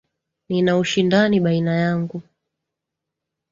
[0.49, 2.21] Nina ushindani baina yangu.